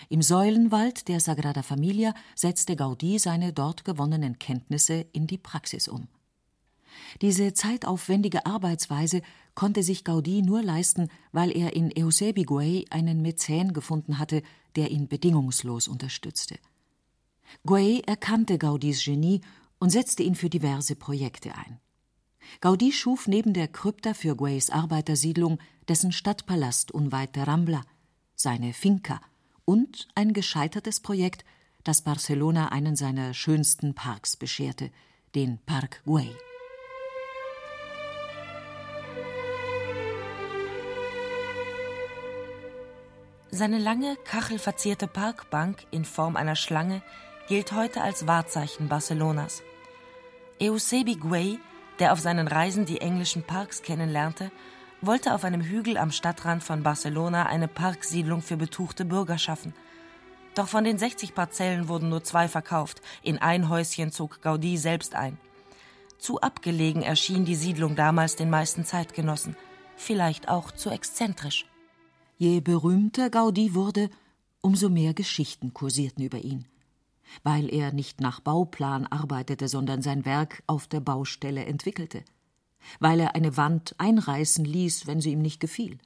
Im 0.09 0.21
Säulenwald 0.21 1.07
der 1.07 1.21
Sagrada 1.21 1.63
Familia 1.63 2.13
setzte 2.35 2.73
Gaudí 2.73 3.19
seine 3.19 3.53
dort 3.53 3.85
gewonnenen 3.85 4.37
Kenntnisse 4.37 5.05
in 5.13 5.27
die 5.27 5.37
Praxis 5.37 5.87
um. 5.87 6.09
Diese 7.21 7.53
zeitaufwendige 7.53 8.45
Arbeitsweise 8.45 9.21
konnte 9.55 9.83
sich 9.83 10.03
Gaudí 10.03 10.43
nur 10.43 10.61
leisten, 10.61 11.09
weil 11.31 11.55
er 11.55 11.75
in 11.75 11.91
Eusebi 11.97 12.43
Güell 12.43 12.85
einen 12.89 13.21
Mäzen 13.21 13.73
gefunden 13.73 14.19
hatte, 14.19 14.41
der 14.75 14.91
ihn 14.91 15.07
bedingungslos 15.07 15.87
unterstützte. 15.87 16.57
Güell 17.65 18.01
erkannte 18.05 18.55
Gaudís 18.55 19.03
Genie 19.03 19.41
und 19.79 19.89
setzte 19.89 20.23
ihn 20.23 20.35
für 20.35 20.49
diverse 20.49 20.95
Projekte 20.95 21.55
ein. 21.55 21.79
Gaudí 22.61 22.91
schuf 22.91 23.27
neben 23.27 23.53
der 23.53 23.67
Krypta 23.67 24.13
für 24.13 24.35
Güells 24.35 24.69
Arbeitersiedlung 24.69 25.59
dessen 25.87 26.11
Stadtpalast 26.11 26.91
unweit 26.91 27.35
der 27.35 27.47
Rambla, 27.47 27.81
seine 28.35 28.73
Finca 28.73 29.21
und 29.65 30.07
ein 30.15 30.33
gescheitertes 30.33 30.99
Projekt, 30.99 31.45
das 31.83 32.01
Barcelona 32.01 32.69
einen 32.69 32.95
seiner 32.95 33.33
schönsten 33.33 33.93
Parks 33.93 34.35
bescherte, 34.35 34.91
den 35.35 35.59
Park 35.65 36.01
Güell. 36.05 36.35
Seine 43.59 43.77
lange, 43.77 44.15
kachelverzierte 44.23 45.05
Parkbank 45.05 45.85
in 45.91 46.05
Form 46.05 46.37
einer 46.37 46.55
Schlange 46.55 47.01
gilt 47.49 47.73
heute 47.73 48.01
als 48.01 48.25
Wahrzeichen 48.25 48.87
Barcelonas. 48.87 49.63
Eusebi 50.61 51.17
Güell, 51.17 51.59
der 51.99 52.13
auf 52.13 52.21
seinen 52.21 52.47
Reisen 52.47 52.85
die 52.85 53.01
englischen 53.01 53.43
Parks 53.43 53.81
kennenlernte, 53.81 54.49
wollte 55.01 55.35
auf 55.35 55.43
einem 55.43 55.59
Hügel 55.59 55.97
am 55.97 56.11
Stadtrand 56.11 56.63
von 56.63 56.83
Barcelona 56.83 57.47
eine 57.47 57.67
Parksiedlung 57.67 58.41
für 58.41 58.55
betuchte 58.55 59.03
Bürger 59.03 59.37
schaffen. 59.37 59.73
Doch 60.55 60.69
von 60.69 60.85
den 60.85 60.97
60 60.97 61.35
Parzellen 61.35 61.89
wurden 61.89 62.07
nur 62.07 62.23
zwei 62.23 62.47
verkauft. 62.47 63.01
In 63.23 63.39
ein 63.39 63.67
Häuschen 63.67 64.13
zog 64.13 64.39
Gaudí 64.41 64.77
selbst 64.77 65.15
ein. 65.15 65.37
Zu 66.17 66.39
abgelegen 66.39 67.01
erschien 67.01 67.43
die 67.43 67.55
Siedlung 67.55 67.97
damals 67.97 68.37
den 68.37 68.49
meisten 68.49 68.85
Zeitgenossen. 68.85 69.57
Vielleicht 69.97 70.47
auch 70.47 70.71
zu 70.71 70.91
exzentrisch. 70.91 71.68
Je 72.39 72.59
berühmter 72.61 73.27
Gaudí 73.27 73.75
wurde, 73.75 74.09
umso 74.61 74.89
mehr 74.89 75.13
Geschichten 75.13 75.73
kursierten 75.73 76.23
über 76.23 76.39
ihn. 76.39 76.65
Weil 77.43 77.71
er 77.71 77.93
nicht 77.93 78.21
nach 78.21 78.39
Bauplan 78.39 79.05
arbeitete, 79.05 79.67
sondern 79.67 80.01
sein 80.01 80.25
Werk 80.25 80.63
auf 80.65 80.87
der 80.87 80.99
Baustelle 80.99 81.65
entwickelte 81.65 82.23
weil 82.99 83.19
er 83.19 83.35
eine 83.35 83.57
Wand 83.57 83.95
einreißen 83.97 84.65
ließ, 84.65 85.07
wenn 85.07 85.21
sie 85.21 85.31
ihm 85.31 85.41
nicht 85.41 85.59
gefiel. 85.59 85.97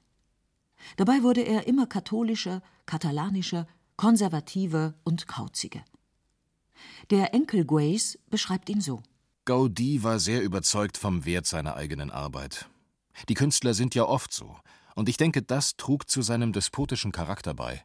Dabei 0.98 1.24
wurde 1.24 1.42
er 1.42 1.68
immer 1.68 1.88
katholischer, 1.88 2.62
katalanischer, 2.86 3.68
konservativer 3.96 4.96
und 5.04 5.28
kauziger. 5.28 5.84
Der 7.10 7.34
Enkel 7.34 7.66
Guays 7.66 8.20
beschreibt 8.30 8.70
ihn 8.70 8.82
so. 8.82 9.02
Gaudí 9.46 10.04
war 10.04 10.20
sehr 10.20 10.42
überzeugt 10.42 10.98
vom 10.98 11.26
Wert 11.26 11.46
seiner 11.46 11.76
eigenen 11.76 12.12
Arbeit. 12.12 12.70
Die 13.30 13.34
Künstler 13.34 13.74
sind 13.74 13.94
ja 13.96 14.06
oft 14.06 14.34
so, 14.34 14.56
und 14.96 15.10
ich 15.10 15.18
denke, 15.18 15.42
das 15.42 15.76
trug 15.78 16.10
zu 16.10 16.22
seinem 16.22 16.54
despotischen 16.54 17.12
Charakter 17.12 17.54
bei. 17.54 17.84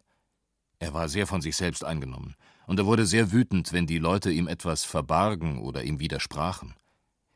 Er 0.79 0.95
war 0.95 1.09
sehr 1.09 1.27
von 1.27 1.41
sich 1.41 1.57
selbst 1.57 1.85
eingenommen, 1.85 2.37
und 2.67 2.79
er 2.79 2.87
wurde 2.87 3.07
sehr 3.07 3.33
wütend, 3.33 3.73
wenn 3.73 3.87
die 3.87 3.99
Leute 3.99 4.31
ihm 4.31 4.47
etwas 4.47 4.85
verbargen 4.85 5.59
oder 5.59 5.83
ihm 5.85 5.99
widersprachen. 5.99 6.75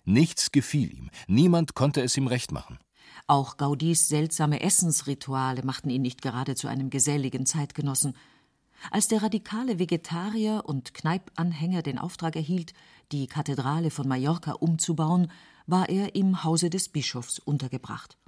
Nichts 0.04 0.52
gefiel 0.52 0.92
ihm, 0.92 1.10
niemand 1.26 1.74
konnte 1.74 2.02
es 2.02 2.16
ihm 2.16 2.26
recht 2.26 2.52
machen. 2.52 2.78
Auch 3.26 3.56
Gaudis 3.56 4.08
seltsame 4.08 4.60
Essensrituale 4.60 5.62
machten 5.64 5.90
ihn 5.90 6.02
nicht 6.02 6.22
gerade 6.22 6.54
zu 6.54 6.68
einem 6.68 6.90
geselligen 6.90 7.46
Zeitgenossen. 7.46 8.14
Als 8.90 9.08
der 9.08 9.22
radikale 9.22 9.78
Vegetarier 9.78 10.62
und 10.66 10.92
Kneipanhänger 10.92 11.82
den 11.82 11.98
Auftrag 11.98 12.34
erhielt, 12.34 12.74
die 13.12 13.26
Kathedrale 13.28 13.90
von 13.90 14.08
Mallorca 14.08 14.52
umzubauen, 14.52 15.30
war 15.66 15.88
er 15.88 16.16
im 16.16 16.42
Hause 16.42 16.68
des 16.68 16.88
Bischofs 16.88 17.38
untergebracht. 17.38 18.18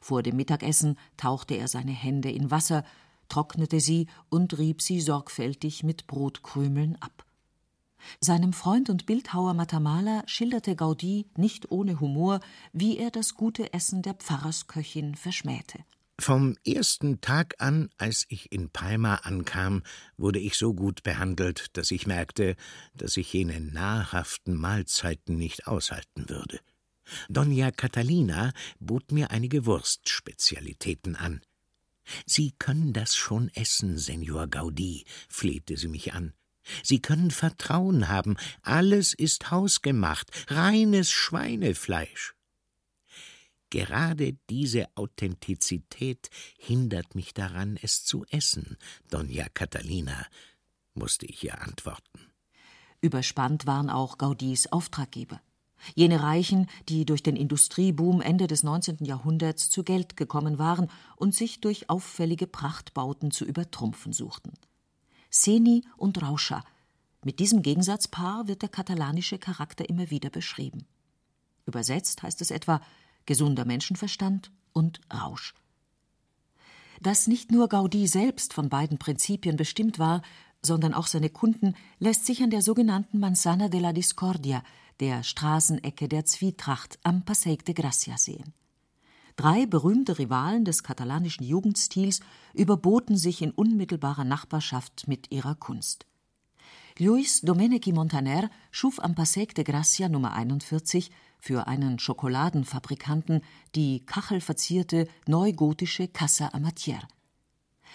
Vor 0.00 0.22
dem 0.22 0.36
Mittagessen 0.36 0.98
tauchte 1.16 1.54
er 1.54 1.68
seine 1.68 1.92
Hände 1.92 2.30
in 2.30 2.50
Wasser, 2.50 2.84
trocknete 3.28 3.80
sie 3.80 4.06
und 4.28 4.58
rieb 4.58 4.82
sie 4.82 5.00
sorgfältig 5.00 5.82
mit 5.82 6.06
Brotkrümeln 6.06 6.96
ab. 7.00 7.24
Seinem 8.20 8.52
Freund 8.52 8.90
und 8.90 9.06
Bildhauer 9.06 9.54
Matamala 9.54 10.22
schilderte 10.26 10.72
Gaudí 10.72 11.26
nicht 11.36 11.70
ohne 11.70 12.00
Humor, 12.00 12.40
wie 12.72 12.96
er 12.96 13.10
das 13.10 13.34
gute 13.34 13.72
Essen 13.72 14.02
der 14.02 14.14
Pfarrersköchin 14.14 15.14
verschmähte. 15.14 15.78
Vom 16.18 16.58
ersten 16.66 17.22
Tag 17.22 17.54
an, 17.58 17.88
als 17.96 18.26
ich 18.28 18.52
in 18.52 18.68
Palma 18.68 19.14
ankam, 19.16 19.82
wurde 20.18 20.38
ich 20.38 20.56
so 20.56 20.74
gut 20.74 21.02
behandelt, 21.02 21.76
dass 21.78 21.90
ich 21.90 22.06
merkte, 22.06 22.56
dass 22.94 23.16
ich 23.16 23.32
jene 23.32 23.58
nahrhaften 23.58 24.54
Mahlzeiten 24.54 25.36
nicht 25.36 25.66
aushalten 25.66 26.28
würde. 26.28 26.60
Donna 27.28 27.70
Catalina 27.70 28.52
bot 28.78 29.12
mir 29.12 29.30
einige 29.30 29.66
Wurstspezialitäten 29.66 31.16
an. 31.16 31.40
Sie 32.26 32.52
können 32.58 32.92
das 32.92 33.16
schon 33.16 33.48
essen, 33.54 33.98
Senor 33.98 34.44
Gaudí, 34.44 35.04
flehte 35.28 35.76
sie 35.76 35.88
mich 35.88 36.12
an. 36.12 36.34
Sie 36.82 37.00
können 37.00 37.30
Vertrauen 37.30 38.08
haben, 38.08 38.36
alles 38.62 39.14
ist 39.14 39.50
hausgemacht, 39.50 40.30
reines 40.48 41.10
Schweinefleisch. 41.10 42.34
Gerade 43.70 44.36
diese 44.50 44.88
Authentizität 44.96 46.28
hindert 46.58 47.14
mich 47.14 47.34
daran, 47.34 47.78
es 47.80 48.04
zu 48.04 48.24
essen, 48.26 48.76
Donna 49.10 49.48
Catalina, 49.54 50.26
musste 50.94 51.26
ich 51.26 51.44
ihr 51.44 51.60
antworten. 51.62 52.32
Überspannt 53.00 53.66
waren 53.66 53.88
auch 53.88 54.18
Gaudis 54.18 54.66
Auftraggeber. 54.66 55.40
Jene 55.94 56.22
Reichen, 56.22 56.66
die 56.88 57.04
durch 57.04 57.22
den 57.22 57.36
Industrieboom 57.36 58.20
Ende 58.20 58.46
des 58.46 58.62
19. 58.62 58.98
Jahrhunderts 59.04 59.70
zu 59.70 59.82
Geld 59.82 60.16
gekommen 60.16 60.58
waren 60.58 60.88
und 61.16 61.34
sich 61.34 61.60
durch 61.60 61.90
auffällige 61.90 62.46
Prachtbauten 62.46 63.30
zu 63.30 63.44
übertrumpfen 63.44 64.12
suchten. 64.12 64.52
Seni 65.30 65.84
und 65.96 66.22
Rauscher. 66.22 66.64
Mit 67.24 67.38
diesem 67.38 67.62
Gegensatzpaar 67.62 68.48
wird 68.48 68.62
der 68.62 68.68
katalanische 68.68 69.38
Charakter 69.38 69.88
immer 69.88 70.10
wieder 70.10 70.30
beschrieben. 70.30 70.86
Übersetzt 71.66 72.22
heißt 72.22 72.40
es 72.40 72.50
etwa 72.50 72.80
gesunder 73.26 73.64
Menschenverstand 73.64 74.50
und 74.72 75.00
Rausch. 75.12 75.54
Dass 77.00 77.26
nicht 77.26 77.50
nur 77.50 77.68
Gaudi 77.68 78.06
selbst 78.06 78.52
von 78.52 78.68
beiden 78.68 78.98
Prinzipien 78.98 79.56
bestimmt 79.56 79.98
war, 79.98 80.22
sondern 80.62 80.94
auch 80.94 81.06
seine 81.06 81.30
Kunden, 81.30 81.74
lässt 81.98 82.26
sich 82.26 82.42
an 82.42 82.50
der 82.50 82.62
sogenannten 82.62 83.18
Manzana 83.18 83.68
de 83.68 83.80
la 83.80 83.92
Discordia, 83.92 84.62
der 85.00 85.22
Straßenecke 85.22 86.08
der 86.08 86.24
Zwietracht 86.26 86.98
am 87.02 87.24
Passeig 87.24 87.64
de 87.64 87.74
Gracia 87.74 88.18
sehen. 88.18 88.52
Drei 89.36 89.64
berühmte 89.64 90.18
Rivalen 90.18 90.66
des 90.66 90.82
katalanischen 90.82 91.44
Jugendstils 91.46 92.20
überboten 92.52 93.16
sich 93.16 93.40
in 93.40 93.52
unmittelbarer 93.52 94.24
Nachbarschaft 94.24 95.08
mit 95.08 95.30
ihrer 95.32 95.54
Kunst. 95.54 96.04
Luis 96.98 97.40
Domenici 97.40 97.92
Montaner 97.92 98.50
schuf 98.70 99.00
am 99.00 99.14
Passeig 99.14 99.54
de 99.54 99.64
Gracia 99.64 100.10
Nummer 100.10 100.34
41 100.34 101.10
für 101.38 101.66
einen 101.66 101.98
Schokoladenfabrikanten 101.98 103.40
die 103.74 104.04
kachelverzierte 104.04 105.08
neugotische 105.26 106.08
Casa 106.08 106.48
Amatière. 106.48 107.08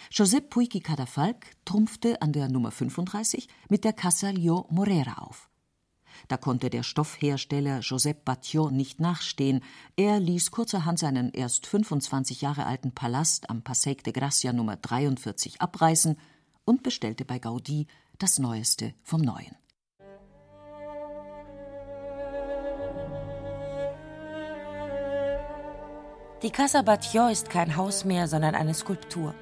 Josep 0.09 0.49
Puigi 0.49 0.79
Cadafalc 0.79 1.45
trumpfte 1.65 2.21
an 2.23 2.33
der 2.33 2.49
Nummer 2.49 2.71
35 2.71 3.47
mit 3.69 3.83
der 3.83 3.93
Casa 3.93 4.31
Lio 4.31 4.65
Morera 4.71 5.19
auf. 5.23 5.49
Da 6.27 6.37
konnte 6.37 6.69
der 6.69 6.83
Stoffhersteller 6.83 7.79
Josep 7.79 8.27
Batlló 8.27 8.71
nicht 8.71 8.99
nachstehen. 8.99 9.61
Er 9.95 10.19
ließ 10.19 10.51
kurzerhand 10.51 10.99
seinen 10.99 11.31
erst 11.31 11.67
25 11.67 12.41
Jahre 12.41 12.65
alten 12.65 12.91
Palast 12.93 13.49
am 13.49 13.61
Passeig 13.61 14.03
de 14.03 14.13
Gracia 14.13 14.53
Nummer 14.53 14.75
43 14.77 15.61
abreißen 15.61 16.17
und 16.65 16.83
bestellte 16.83 17.25
bei 17.25 17.37
Gaudí 17.37 17.87
das 18.17 18.39
Neueste 18.39 18.93
vom 19.03 19.21
Neuen. 19.21 19.55
Die 26.41 26.51
Casa 26.51 26.81
Batlló 26.81 27.31
ist 27.31 27.49
kein 27.49 27.75
Haus 27.75 28.05
mehr, 28.05 28.27
sondern 28.27 28.55
eine 28.55 28.73
Skulptur. 28.73 29.33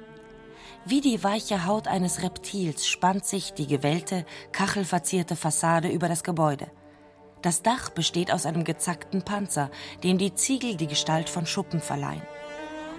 Wie 0.86 1.00
die 1.00 1.24
weiche 1.24 1.64
Haut 1.64 1.88
eines 1.88 2.22
Reptils 2.22 2.86
spannt 2.86 3.24
sich 3.24 3.54
die 3.54 3.66
gewellte, 3.66 4.26
kachelverzierte 4.52 5.34
Fassade 5.34 5.88
über 5.88 6.08
das 6.08 6.22
Gebäude. 6.22 6.66
Das 7.40 7.62
Dach 7.62 7.88
besteht 7.88 8.30
aus 8.30 8.44
einem 8.44 8.64
gezackten 8.64 9.22
Panzer, 9.22 9.70
dem 10.02 10.18
die 10.18 10.34
Ziegel 10.34 10.76
die 10.76 10.86
Gestalt 10.86 11.30
von 11.30 11.46
Schuppen 11.46 11.80
verleihen. 11.80 12.22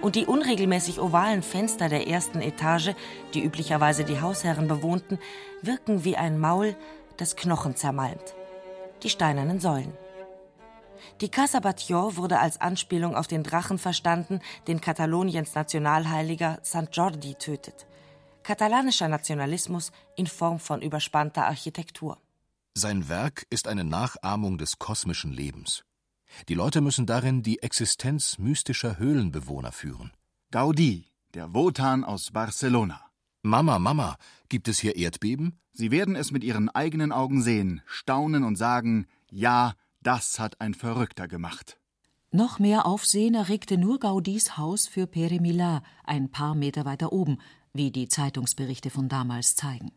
Und 0.02 0.16
die 0.16 0.26
unregelmäßig 0.26 1.00
ovalen 1.00 1.44
Fenster 1.44 1.88
der 1.88 2.08
ersten 2.08 2.40
Etage, 2.40 2.90
die 3.34 3.44
üblicherweise 3.44 4.02
die 4.02 4.20
Hausherren 4.20 4.66
bewohnten, 4.66 5.20
wirken 5.62 6.02
wie 6.02 6.16
ein 6.16 6.40
Maul, 6.40 6.74
das 7.18 7.36
Knochen 7.36 7.76
zermalmt. 7.76 8.34
Die 9.04 9.10
steinernen 9.10 9.60
Säulen. 9.60 9.92
Die 11.20 11.28
Casa 11.28 11.58
Batlló 11.58 12.16
wurde 12.16 12.38
als 12.38 12.60
Anspielung 12.60 13.14
auf 13.14 13.26
den 13.26 13.42
Drachen 13.42 13.78
verstanden, 13.78 14.40
den 14.66 14.80
Kataloniens 14.80 15.54
Nationalheiliger 15.54 16.60
St. 16.64 16.88
Jordi 16.92 17.34
tötet. 17.34 17.86
Katalanischer 18.42 19.08
Nationalismus 19.08 19.92
in 20.16 20.26
Form 20.26 20.60
von 20.60 20.82
überspannter 20.82 21.46
Architektur. 21.46 22.18
Sein 22.74 23.08
Werk 23.08 23.46
ist 23.50 23.68
eine 23.68 23.84
Nachahmung 23.84 24.58
des 24.58 24.78
kosmischen 24.78 25.32
Lebens. 25.32 25.84
Die 26.48 26.54
Leute 26.54 26.80
müssen 26.80 27.06
darin 27.06 27.42
die 27.42 27.62
Existenz 27.62 28.38
mystischer 28.38 28.98
Höhlenbewohner 28.98 29.72
führen. 29.72 30.12
Gaudí, 30.52 31.06
der 31.34 31.54
Wotan 31.54 32.04
aus 32.04 32.30
Barcelona. 32.32 33.00
Mama, 33.42 33.78
Mama, 33.78 34.16
gibt 34.48 34.68
es 34.68 34.78
hier 34.78 34.96
Erdbeben? 34.96 35.58
Sie 35.72 35.90
werden 35.90 36.16
es 36.16 36.30
mit 36.30 36.44
ihren 36.44 36.68
eigenen 36.68 37.12
Augen 37.12 37.42
sehen, 37.42 37.82
staunen 37.86 38.44
und 38.44 38.56
sagen, 38.56 39.06
ja, 39.30 39.74
das 40.06 40.38
hat 40.38 40.60
ein 40.60 40.74
Verrückter 40.74 41.26
gemacht. 41.26 41.78
Noch 42.30 42.58
mehr 42.58 42.86
Aufsehen 42.86 43.34
erregte 43.34 43.76
nur 43.76 43.98
Gaudis 43.98 44.56
Haus 44.56 44.86
für 44.86 45.06
Pere 45.06 45.36
Milà, 45.36 45.82
ein 46.04 46.30
paar 46.30 46.54
Meter 46.54 46.84
weiter 46.84 47.12
oben, 47.12 47.38
wie 47.72 47.90
die 47.90 48.08
Zeitungsberichte 48.08 48.90
von 48.90 49.08
damals 49.08 49.56
zeigen. 49.56 49.90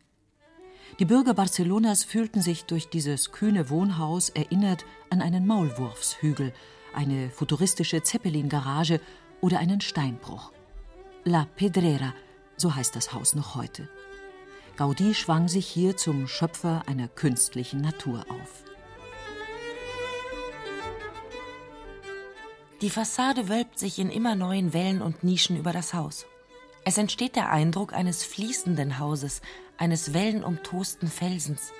Die 0.98 1.04
Bürger 1.04 1.34
Barcelonas 1.34 2.02
fühlten 2.02 2.42
sich 2.42 2.64
durch 2.64 2.88
dieses 2.88 3.30
kühne 3.30 3.70
Wohnhaus 3.70 4.30
erinnert 4.30 4.84
an 5.10 5.22
einen 5.22 5.46
Maulwurfshügel, 5.46 6.52
eine 6.92 7.30
futuristische 7.30 8.02
Zeppelin-Garage 8.02 9.00
oder 9.40 9.60
einen 9.60 9.80
Steinbruch. 9.80 10.50
La 11.24 11.46
Pedrera, 11.56 12.14
so 12.56 12.74
heißt 12.74 12.96
das 12.96 13.12
Haus 13.12 13.34
noch 13.36 13.54
heute. 13.54 13.88
Gaudí 14.76 15.14
schwang 15.14 15.46
sich 15.46 15.68
hier 15.68 15.96
zum 15.96 16.26
Schöpfer 16.26 16.82
einer 16.86 17.06
künstlichen 17.06 17.80
Natur 17.80 18.24
auf. 18.28 18.69
Die 22.82 22.90
Fassade 22.90 23.50
wölbt 23.50 23.78
sich 23.78 23.98
in 23.98 24.08
immer 24.08 24.34
neuen 24.34 24.72
Wellen 24.72 25.02
und 25.02 25.22
Nischen 25.22 25.58
über 25.58 25.72
das 25.72 25.92
Haus. 25.92 26.24
Es 26.82 26.96
entsteht 26.96 27.36
der 27.36 27.50
Eindruck 27.50 27.92
eines 27.92 28.24
fließenden 28.24 28.98
Hauses, 28.98 29.42
eines 29.76 30.14
wellenumtosten 30.14 31.08
Felsens. 31.08 31.72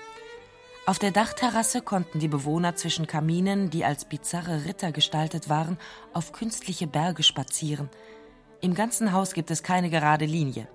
Auf 0.85 0.99
der 0.99 1.09
Dachterrasse 1.09 1.81
konnten 1.81 2.19
die 2.19 2.27
Bewohner 2.27 2.75
zwischen 2.75 3.07
Kaminen, 3.07 3.71
die 3.71 3.83
als 3.83 4.05
bizarre 4.05 4.65
Ritter 4.65 4.91
gestaltet 4.91 5.49
waren, 5.49 5.79
auf 6.13 6.33
künstliche 6.33 6.85
Berge 6.85 7.23
spazieren. 7.23 7.89
Im 8.61 8.75
ganzen 8.75 9.11
Haus 9.11 9.33
gibt 9.33 9.49
es 9.49 9.63
keine 9.63 9.89
gerade 9.89 10.25
Linie. 10.25 10.67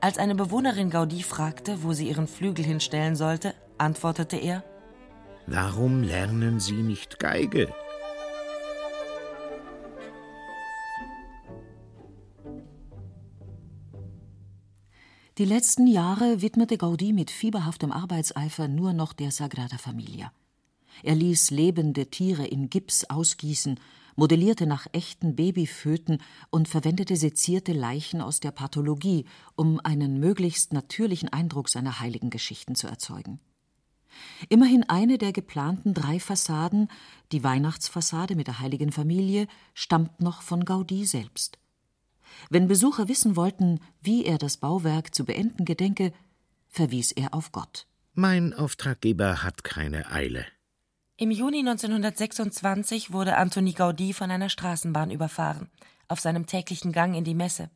Als 0.00 0.18
eine 0.18 0.36
Bewohnerin 0.36 0.90
Gaudí 0.90 1.24
fragte, 1.24 1.82
wo 1.82 1.92
sie 1.92 2.08
ihren 2.08 2.28
Flügel 2.28 2.64
hinstellen 2.64 3.16
sollte, 3.16 3.54
antwortete 3.78 4.36
er: 4.36 4.62
Warum 5.46 6.02
lernen 6.02 6.60
Sie 6.60 6.82
nicht 6.82 7.18
Geige? 7.18 7.72
Die 15.42 15.48
letzten 15.48 15.88
Jahre 15.88 16.40
widmete 16.40 16.76
Gaudí 16.76 17.12
mit 17.12 17.28
fieberhaftem 17.32 17.90
Arbeitseifer 17.90 18.68
nur 18.68 18.92
noch 18.92 19.12
der 19.12 19.32
Sagrada 19.32 19.76
Familia. 19.76 20.32
Er 21.02 21.16
ließ 21.16 21.50
lebende 21.50 22.06
Tiere 22.06 22.46
in 22.46 22.70
Gips 22.70 23.02
ausgießen, 23.10 23.80
modellierte 24.14 24.68
nach 24.68 24.86
echten 24.92 25.34
Babyföten 25.34 26.22
und 26.50 26.68
verwendete 26.68 27.16
sezierte 27.16 27.72
Leichen 27.72 28.20
aus 28.20 28.38
der 28.38 28.52
Pathologie, 28.52 29.24
um 29.56 29.80
einen 29.80 30.20
möglichst 30.20 30.72
natürlichen 30.72 31.28
Eindruck 31.30 31.70
seiner 31.70 31.98
heiligen 31.98 32.30
Geschichten 32.30 32.76
zu 32.76 32.86
erzeugen. 32.86 33.40
Immerhin 34.48 34.84
eine 34.84 35.18
der 35.18 35.32
geplanten 35.32 35.92
drei 35.92 36.20
Fassaden, 36.20 36.86
die 37.32 37.42
Weihnachtsfassade 37.42 38.36
mit 38.36 38.46
der 38.46 38.60
heiligen 38.60 38.92
Familie, 38.92 39.48
stammt 39.74 40.20
noch 40.20 40.40
von 40.40 40.64
Gaudí 40.64 41.04
selbst. 41.04 41.58
Wenn 42.50 42.68
Besucher 42.68 43.08
wissen 43.08 43.36
wollten, 43.36 43.80
wie 44.00 44.24
er 44.24 44.38
das 44.38 44.56
Bauwerk 44.56 45.14
zu 45.14 45.24
beenden 45.24 45.64
gedenke, 45.64 46.12
verwies 46.68 47.12
er 47.12 47.34
auf 47.34 47.52
Gott. 47.52 47.86
Mein 48.14 48.52
Auftraggeber 48.52 49.42
hat 49.42 49.64
keine 49.64 50.10
Eile. 50.10 50.44
Im 51.16 51.30
Juni 51.30 51.60
1926 51.60 53.12
wurde 53.12 53.36
Antoni 53.36 53.72
Gaudí 53.72 54.12
von 54.12 54.30
einer 54.30 54.48
Straßenbahn 54.48 55.10
überfahren, 55.10 55.70
auf 56.08 56.20
seinem 56.20 56.46
täglichen 56.46 56.92
Gang 56.92 57.14
in 57.14 57.24
die 57.24 57.34
Messe. 57.34 57.70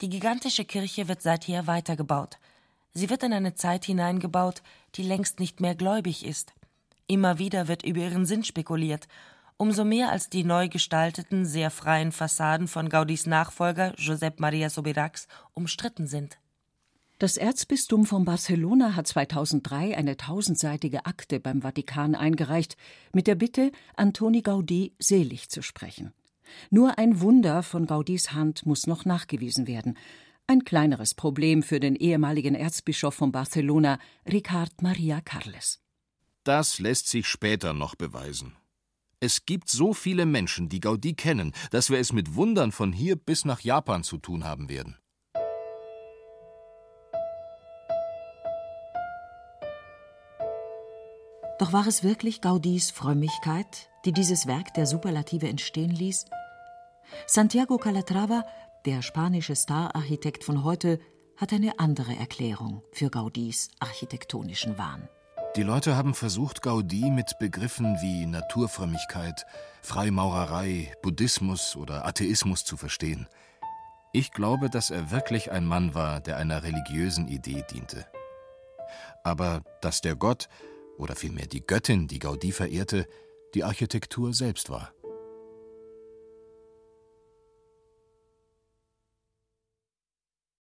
Die 0.00 0.08
gigantische 0.08 0.64
Kirche 0.64 1.08
wird 1.08 1.22
seither 1.22 1.66
weitergebaut. 1.66 2.38
Sie 2.92 3.10
wird 3.10 3.22
in 3.22 3.32
eine 3.32 3.54
Zeit 3.54 3.84
hineingebaut, 3.84 4.62
die 4.94 5.02
längst 5.02 5.38
nicht 5.38 5.60
mehr 5.60 5.74
gläubig 5.74 6.24
ist. 6.24 6.54
Immer 7.06 7.38
wieder 7.38 7.68
wird 7.68 7.84
über 7.84 8.00
ihren 8.00 8.26
Sinn 8.26 8.42
spekuliert 8.42 9.06
umso 9.56 9.84
mehr 9.84 10.10
als 10.10 10.28
die 10.28 10.44
neu 10.44 10.68
gestalteten, 10.68 11.44
sehr 11.44 11.70
freien 11.70 12.12
Fassaden 12.12 12.68
von 12.68 12.88
Gaudis 12.88 13.26
Nachfolger 13.26 13.94
Josep 13.96 14.40
Maria 14.40 14.70
Sobiracs 14.70 15.28
umstritten 15.54 16.06
sind. 16.06 16.38
Das 17.18 17.38
Erzbistum 17.38 18.04
von 18.04 18.26
Barcelona 18.26 18.94
hat 18.94 19.06
2003 19.06 19.96
eine 19.96 20.18
tausendseitige 20.18 21.06
Akte 21.06 21.40
beim 21.40 21.62
Vatikan 21.62 22.14
eingereicht, 22.14 22.76
mit 23.14 23.26
der 23.26 23.36
Bitte, 23.36 23.72
Antoni 23.96 24.40
Gaudí 24.40 24.92
selig 24.98 25.48
zu 25.48 25.62
sprechen. 25.62 26.12
Nur 26.70 26.98
ein 26.98 27.20
Wunder 27.22 27.62
von 27.62 27.86
Gaudis 27.86 28.32
Hand 28.32 28.66
muss 28.66 28.86
noch 28.86 29.06
nachgewiesen 29.06 29.66
werden. 29.66 29.96
Ein 30.46 30.64
kleineres 30.64 31.14
Problem 31.14 31.62
für 31.62 31.80
den 31.80 31.96
ehemaligen 31.96 32.54
Erzbischof 32.54 33.14
von 33.14 33.32
Barcelona, 33.32 33.98
Ricard 34.30 34.82
Maria 34.82 35.22
Carles. 35.22 35.80
Das 36.44 36.78
lässt 36.78 37.08
sich 37.08 37.26
später 37.26 37.72
noch 37.72 37.94
beweisen. 37.94 38.56
Es 39.18 39.46
gibt 39.46 39.70
so 39.70 39.94
viele 39.94 40.26
Menschen, 40.26 40.68
die 40.68 40.80
Gaudi 40.80 41.14
kennen, 41.14 41.52
dass 41.70 41.88
wir 41.88 41.98
es 41.98 42.12
mit 42.12 42.34
Wundern 42.34 42.70
von 42.70 42.92
hier 42.92 43.16
bis 43.16 43.46
nach 43.46 43.60
Japan 43.60 44.02
zu 44.02 44.18
tun 44.18 44.44
haben 44.44 44.68
werden. 44.68 44.98
Doch 51.58 51.72
war 51.72 51.86
es 51.86 52.02
wirklich 52.02 52.42
Gaudis 52.42 52.90
Frömmigkeit, 52.90 53.88
die 54.04 54.12
dieses 54.12 54.46
Werk 54.46 54.74
der 54.74 54.84
Superlative 54.84 55.48
entstehen 55.48 55.90
ließ? 55.90 56.26
Santiago 57.26 57.78
Calatrava, 57.78 58.44
der 58.84 59.00
spanische 59.00 59.56
Stararchitekt 59.56 60.44
von 60.44 60.62
heute, 60.62 61.00
hat 61.38 61.54
eine 61.54 61.78
andere 61.78 62.14
Erklärung 62.14 62.82
für 62.92 63.08
Gaudis 63.08 63.70
architektonischen 63.80 64.76
Wahn. 64.76 65.08
Die 65.56 65.62
Leute 65.62 65.96
haben 65.96 66.12
versucht, 66.12 66.62
Gaudí 66.62 67.10
mit 67.10 67.38
Begriffen 67.38 67.96
wie 68.02 68.26
Naturfrömmigkeit, 68.26 69.46
Freimaurerei, 69.80 70.92
Buddhismus 71.00 71.76
oder 71.76 72.04
Atheismus 72.04 72.66
zu 72.66 72.76
verstehen. 72.76 73.26
Ich 74.12 74.32
glaube, 74.32 74.68
dass 74.68 74.90
er 74.90 75.10
wirklich 75.10 75.50
ein 75.50 75.64
Mann 75.64 75.94
war, 75.94 76.20
der 76.20 76.36
einer 76.36 76.62
religiösen 76.62 77.26
Idee 77.26 77.64
diente. 77.72 78.04
Aber 79.24 79.62
dass 79.80 80.02
der 80.02 80.14
Gott, 80.14 80.50
oder 80.98 81.16
vielmehr 81.16 81.46
die 81.46 81.66
Göttin, 81.66 82.06
die 82.06 82.20
Gaudí 82.20 82.52
verehrte, 82.52 83.06
die 83.54 83.64
Architektur 83.64 84.34
selbst 84.34 84.68
war. 84.68 84.92